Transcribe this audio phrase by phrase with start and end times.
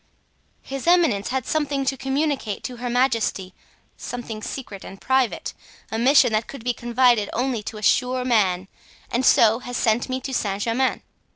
[0.63, 3.53] "His eminence had something to communicate to her majesty,
[3.97, 9.59] something secret and private—a mission that could be confided only to a sure man—and so
[9.59, 11.03] has sent me to Saint Germain.